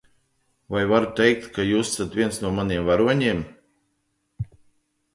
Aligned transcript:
Vai 0.75 0.81
varu 0.91 1.09
teikt, 1.19 1.45
ka 1.59 1.67
jūs 1.73 1.93
esat 1.93 2.19
viens 2.21 2.41
no 2.47 2.55
maniem 2.59 2.91
varoņiem? 2.91 3.47